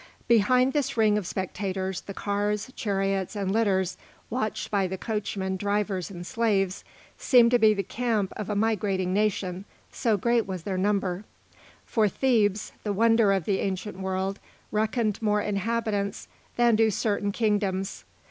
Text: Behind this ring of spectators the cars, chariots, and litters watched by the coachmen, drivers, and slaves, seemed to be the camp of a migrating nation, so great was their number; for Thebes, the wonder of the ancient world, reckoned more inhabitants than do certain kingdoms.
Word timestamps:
Behind 0.27 0.73
this 0.73 0.97
ring 0.97 1.15
of 1.15 1.27
spectators 1.27 2.01
the 2.01 2.13
cars, 2.15 2.71
chariots, 2.75 3.35
and 3.35 3.51
litters 3.51 3.97
watched 4.31 4.71
by 4.71 4.87
the 4.87 4.97
coachmen, 4.97 5.57
drivers, 5.57 6.09
and 6.09 6.25
slaves, 6.25 6.83
seemed 7.19 7.51
to 7.51 7.59
be 7.59 7.75
the 7.75 7.83
camp 7.83 8.33
of 8.35 8.49
a 8.49 8.55
migrating 8.55 9.13
nation, 9.13 9.63
so 9.91 10.17
great 10.17 10.47
was 10.47 10.63
their 10.63 10.75
number; 10.75 11.23
for 11.85 12.09
Thebes, 12.09 12.71
the 12.81 12.93
wonder 12.93 13.31
of 13.31 13.45
the 13.45 13.59
ancient 13.59 13.99
world, 13.99 14.39
reckoned 14.71 15.21
more 15.21 15.39
inhabitants 15.43 16.27
than 16.55 16.75
do 16.75 16.89
certain 16.89 17.31
kingdoms. 17.31 18.03